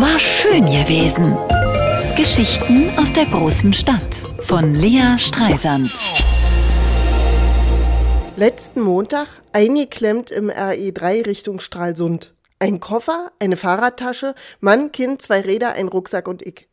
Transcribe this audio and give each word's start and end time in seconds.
War 0.00 0.16
schön 0.16 0.64
gewesen. 0.66 1.36
Geschichten 2.16 2.88
aus 2.96 3.12
der 3.12 3.24
großen 3.24 3.72
Stadt 3.72 4.24
von 4.38 4.76
Lea 4.76 5.18
Streisand. 5.18 5.90
Letzten 8.36 8.80
Montag 8.80 9.26
eingeklemmt 9.52 10.30
im 10.30 10.50
RE3 10.50 11.26
Richtung 11.26 11.58
Stralsund. 11.58 12.32
Ein 12.60 12.78
Koffer, 12.78 13.32
eine 13.40 13.56
Fahrradtasche, 13.56 14.36
Mann, 14.60 14.92
Kind, 14.92 15.20
zwei 15.20 15.40
Räder, 15.40 15.72
ein 15.72 15.88
Rucksack 15.88 16.28
und 16.28 16.46
ich. 16.46 16.68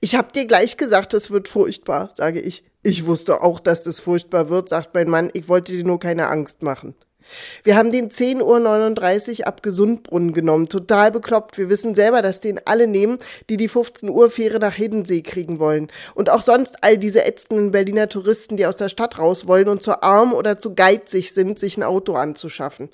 Ich 0.00 0.16
hab 0.16 0.32
dir 0.32 0.46
gleich 0.46 0.76
gesagt, 0.76 1.14
es 1.14 1.30
wird 1.30 1.46
furchtbar, 1.46 2.10
sage 2.12 2.40
ich. 2.40 2.64
Ich 2.82 3.06
wusste 3.06 3.44
auch, 3.44 3.60
dass 3.60 3.86
es 3.86 4.00
furchtbar 4.00 4.50
wird, 4.50 4.70
sagt 4.70 4.92
mein 4.92 5.08
Mann. 5.08 5.30
Ich 5.34 5.46
wollte 5.48 5.70
dir 5.70 5.84
nur 5.84 6.00
keine 6.00 6.26
Angst 6.26 6.62
machen. 6.62 6.96
Wir 7.64 7.76
haben 7.76 7.92
den 7.92 8.10
10.39 8.10 9.40
Uhr 9.40 9.46
ab 9.46 9.62
Gesundbrunnen 9.62 10.32
genommen. 10.32 10.68
Total 10.68 11.10
bekloppt. 11.10 11.58
Wir 11.58 11.68
wissen 11.68 11.94
selber, 11.94 12.22
dass 12.22 12.40
den 12.40 12.60
alle 12.64 12.86
nehmen, 12.86 13.18
die 13.48 13.56
die 13.56 13.68
15 13.68 14.08
Uhr 14.08 14.30
Fähre 14.30 14.58
nach 14.58 14.74
Hiddensee 14.74 15.22
kriegen 15.22 15.58
wollen. 15.58 15.88
Und 16.14 16.30
auch 16.30 16.42
sonst 16.42 16.78
all 16.82 16.98
diese 16.98 17.24
ätzenden 17.24 17.70
Berliner 17.70 18.08
Touristen, 18.08 18.56
die 18.56 18.66
aus 18.66 18.76
der 18.76 18.88
Stadt 18.88 19.18
raus 19.18 19.46
wollen 19.46 19.68
und 19.68 19.82
zu 19.82 20.02
arm 20.02 20.32
oder 20.32 20.58
zu 20.58 20.74
geizig 20.74 21.32
sind, 21.32 21.58
sich 21.58 21.76
ein 21.76 21.82
Auto 21.82 22.14
anzuschaffen. 22.14 22.90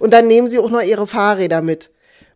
Und 0.00 0.12
dann 0.12 0.28
nehmen 0.28 0.48
sie 0.48 0.58
auch 0.58 0.70
noch 0.70 0.82
ihre 0.82 1.06
Fahrräder 1.06 1.62
mit. 1.62 1.90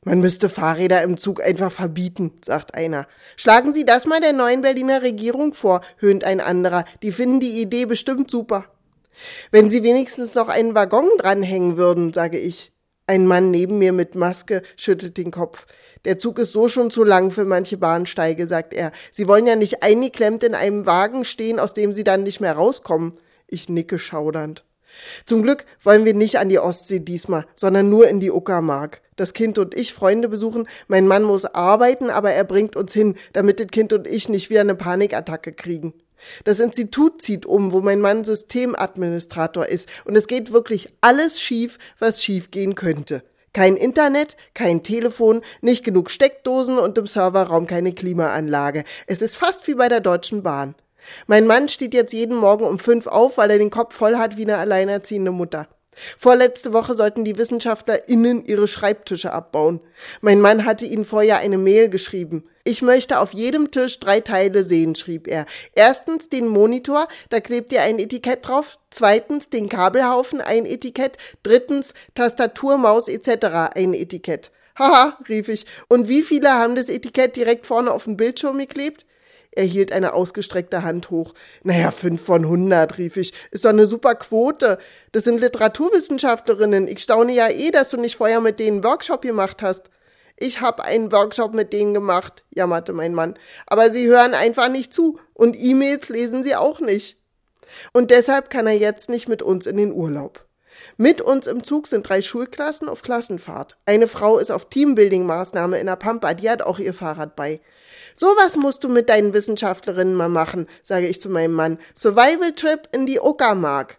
Man 0.04 0.20
müsste 0.20 0.48
Fahrräder 0.48 1.02
im 1.02 1.16
Zug 1.16 1.42
einfach 1.42 1.72
verbieten, 1.72 2.32
sagt 2.44 2.74
einer. 2.74 3.06
Schlagen 3.36 3.72
Sie 3.72 3.84
das 3.84 4.06
mal 4.06 4.20
der 4.20 4.32
neuen 4.32 4.62
Berliner 4.62 5.02
Regierung 5.02 5.54
vor, 5.54 5.80
höhnt 5.98 6.24
ein 6.24 6.40
anderer. 6.40 6.84
Die 7.02 7.12
finden 7.12 7.40
die 7.40 7.60
Idee 7.60 7.84
bestimmt 7.84 8.30
super. 8.30 8.64
Wenn 9.50 9.70
Sie 9.70 9.82
wenigstens 9.82 10.34
noch 10.34 10.48
einen 10.48 10.74
Waggon 10.74 11.08
dranhängen 11.18 11.76
würden, 11.76 12.12
sage 12.12 12.38
ich. 12.38 12.72
Ein 13.06 13.26
Mann 13.26 13.50
neben 13.50 13.78
mir 13.78 13.92
mit 13.92 14.14
Maske 14.14 14.62
schüttelt 14.76 15.16
den 15.16 15.30
Kopf. 15.30 15.66
Der 16.04 16.18
Zug 16.18 16.38
ist 16.38 16.52
so 16.52 16.68
schon 16.68 16.90
zu 16.90 17.04
lang 17.04 17.30
für 17.30 17.44
manche 17.44 17.76
Bahnsteige, 17.76 18.46
sagt 18.46 18.74
er. 18.74 18.92
Sie 19.10 19.26
wollen 19.26 19.46
ja 19.46 19.56
nicht 19.56 19.82
eingeklemmt 19.82 20.44
in 20.44 20.54
einem 20.54 20.86
Wagen 20.86 21.24
stehen, 21.24 21.58
aus 21.58 21.74
dem 21.74 21.92
Sie 21.92 22.04
dann 22.04 22.22
nicht 22.22 22.40
mehr 22.40 22.52
rauskommen. 22.52 23.14
Ich 23.46 23.68
nicke 23.68 23.98
schaudernd. 23.98 24.64
Zum 25.24 25.42
Glück 25.42 25.64
wollen 25.82 26.04
wir 26.04 26.14
nicht 26.14 26.38
an 26.38 26.48
die 26.48 26.58
Ostsee 26.58 27.00
diesmal, 27.00 27.46
sondern 27.54 27.88
nur 27.88 28.08
in 28.08 28.20
die 28.20 28.30
Uckermark. 28.30 29.00
Das 29.16 29.32
Kind 29.32 29.58
und 29.58 29.74
ich 29.74 29.92
Freunde 29.92 30.28
besuchen. 30.28 30.68
Mein 30.86 31.06
Mann 31.06 31.24
muss 31.24 31.44
arbeiten, 31.44 32.10
aber 32.10 32.32
er 32.32 32.44
bringt 32.44 32.76
uns 32.76 32.92
hin, 32.92 33.16
damit 33.32 33.60
das 33.60 33.68
Kind 33.68 33.92
und 33.92 34.06
ich 34.06 34.28
nicht 34.28 34.50
wieder 34.50 34.60
eine 34.60 34.74
Panikattacke 34.74 35.52
kriegen. 35.52 35.94
Das 36.44 36.60
Institut 36.60 37.22
zieht 37.22 37.46
um, 37.46 37.72
wo 37.72 37.80
mein 37.80 38.00
Mann 38.00 38.24
Systemadministrator 38.24 39.66
ist, 39.66 39.88
und 40.04 40.16
es 40.16 40.26
geht 40.26 40.52
wirklich 40.52 40.90
alles 41.00 41.40
schief, 41.40 41.78
was 41.98 42.22
schief 42.22 42.50
gehen 42.50 42.74
könnte. 42.74 43.22
Kein 43.52 43.76
Internet, 43.76 44.36
kein 44.54 44.82
Telefon, 44.82 45.42
nicht 45.62 45.84
genug 45.84 46.10
Steckdosen 46.10 46.78
und 46.78 46.98
im 46.98 47.06
Serverraum 47.06 47.66
keine 47.66 47.92
Klimaanlage. 47.92 48.84
Es 49.06 49.22
ist 49.22 49.36
fast 49.36 49.66
wie 49.66 49.74
bei 49.74 49.88
der 49.88 50.00
Deutschen 50.00 50.42
Bahn. 50.42 50.74
Mein 51.26 51.46
Mann 51.46 51.68
steht 51.68 51.94
jetzt 51.94 52.12
jeden 52.12 52.36
Morgen 52.36 52.64
um 52.64 52.78
fünf 52.78 53.06
auf, 53.06 53.38
weil 53.38 53.50
er 53.50 53.58
den 53.58 53.70
Kopf 53.70 53.94
voll 53.94 54.16
hat 54.16 54.36
wie 54.36 54.44
eine 54.44 54.58
alleinerziehende 54.58 55.30
Mutter. 55.30 55.68
Vorletzte 56.18 56.72
Woche 56.72 56.94
sollten 56.94 57.24
die 57.24 57.38
WissenschaftlerInnen 57.38 58.44
ihre 58.44 58.68
Schreibtische 58.68 59.32
abbauen. 59.32 59.80
Mein 60.20 60.40
Mann 60.40 60.64
hatte 60.64 60.86
ihnen 60.86 61.04
vorher 61.04 61.38
eine 61.38 61.58
Mail 61.58 61.88
geschrieben. 61.88 62.44
Ich 62.64 62.82
möchte 62.82 63.18
auf 63.20 63.32
jedem 63.32 63.70
Tisch 63.70 63.98
drei 63.98 64.20
Teile 64.20 64.62
sehen, 64.62 64.94
schrieb 64.94 65.26
er. 65.26 65.46
Erstens 65.74 66.28
den 66.28 66.46
Monitor, 66.46 67.08
da 67.30 67.40
klebt 67.40 67.72
ihr 67.72 67.82
ein 67.82 67.98
Etikett 67.98 68.46
drauf. 68.46 68.78
Zweitens 68.90 69.48
den 69.48 69.68
Kabelhaufen, 69.68 70.40
ein 70.40 70.66
Etikett. 70.66 71.16
Drittens 71.42 71.94
Tastatur, 72.14 72.76
Maus 72.76 73.08
etc. 73.08 73.74
ein 73.74 73.94
Etikett. 73.94 74.50
Haha, 74.78 75.18
rief 75.28 75.48
ich. 75.48 75.66
Und 75.88 76.08
wie 76.08 76.22
viele 76.22 76.52
haben 76.52 76.76
das 76.76 76.88
Etikett 76.88 77.36
direkt 77.36 77.66
vorne 77.66 77.90
auf 77.90 78.04
dem 78.04 78.16
Bildschirm 78.16 78.58
geklebt? 78.58 79.06
Er 79.58 79.64
hielt 79.64 79.90
eine 79.90 80.12
ausgestreckte 80.12 80.84
Hand 80.84 81.10
hoch. 81.10 81.34
Naja, 81.64 81.90
fünf 81.90 82.22
von 82.22 82.46
hundert, 82.46 82.96
rief 82.96 83.16
ich. 83.16 83.32
Ist 83.50 83.64
doch 83.64 83.70
eine 83.70 83.86
super 83.88 84.14
Quote. 84.14 84.78
Das 85.10 85.24
sind 85.24 85.40
Literaturwissenschaftlerinnen. 85.40 86.86
Ich 86.86 87.00
staune 87.00 87.34
ja 87.34 87.48
eh, 87.48 87.72
dass 87.72 87.88
du 87.88 87.96
nicht 87.96 88.14
vorher 88.14 88.40
mit 88.40 88.60
denen 88.60 88.84
Workshop 88.84 89.22
gemacht 89.22 89.60
hast. 89.60 89.90
Ich 90.36 90.60
hab 90.60 90.80
einen 90.80 91.10
Workshop 91.10 91.54
mit 91.54 91.72
denen 91.72 91.92
gemacht, 91.92 92.44
jammerte 92.50 92.92
mein 92.92 93.14
Mann. 93.14 93.34
Aber 93.66 93.90
sie 93.90 94.06
hören 94.06 94.32
einfach 94.32 94.68
nicht 94.68 94.94
zu 94.94 95.18
und 95.34 95.56
E-Mails 95.58 96.08
lesen 96.08 96.44
sie 96.44 96.54
auch 96.54 96.78
nicht. 96.78 97.18
Und 97.92 98.12
deshalb 98.12 98.50
kann 98.50 98.68
er 98.68 98.78
jetzt 98.78 99.10
nicht 99.10 99.28
mit 99.28 99.42
uns 99.42 99.66
in 99.66 99.76
den 99.76 99.90
Urlaub. 99.90 100.47
Mit 100.96 101.20
uns 101.20 101.46
im 101.46 101.64
Zug 101.64 101.86
sind 101.86 102.08
drei 102.08 102.22
Schulklassen 102.22 102.88
auf 102.88 103.02
Klassenfahrt. 103.02 103.76
Eine 103.86 104.08
Frau 104.08 104.38
ist 104.38 104.50
auf 104.50 104.68
Teambuilding-Maßnahme 104.68 105.76
in 105.78 105.86
der 105.86 105.96
Pampa, 105.96 106.34
die 106.34 106.50
hat 106.50 106.62
auch 106.62 106.78
ihr 106.78 106.94
Fahrrad 106.94 107.36
bei. 107.36 107.60
Sowas 108.14 108.56
musst 108.56 108.82
du 108.82 108.88
mit 108.88 109.08
deinen 109.08 109.32
Wissenschaftlerinnen 109.32 110.14
mal 110.14 110.28
machen, 110.28 110.66
sage 110.82 111.06
ich 111.06 111.20
zu 111.20 111.28
meinem 111.28 111.52
Mann. 111.52 111.78
Survival 111.94 112.52
Trip 112.52 112.88
in 112.92 113.06
die 113.06 113.20
Uckermark. 113.20 113.98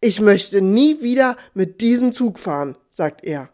Ich 0.00 0.20
möchte 0.20 0.62
nie 0.62 1.02
wieder 1.02 1.36
mit 1.54 1.80
diesem 1.80 2.12
Zug 2.12 2.38
fahren, 2.38 2.76
sagt 2.88 3.24
er. 3.24 3.48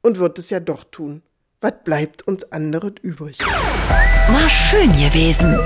Und 0.00 0.18
wird 0.18 0.38
es 0.38 0.50
ja 0.50 0.60
doch 0.60 0.84
tun. 0.84 1.22
Was 1.60 1.74
bleibt 1.84 2.26
uns 2.26 2.50
anderes 2.52 2.94
übrig? 3.02 3.38
War 3.40 4.48
schön 4.48 4.90
gewesen. 4.92 5.58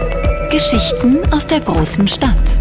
Geschichten 0.51 1.21
aus 1.33 1.47
der 1.47 1.61
großen 1.61 2.09
Stadt 2.09 2.61